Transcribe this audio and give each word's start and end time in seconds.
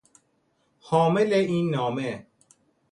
حامل 0.79 1.33
این 1.33 1.69
نامه 1.69 2.27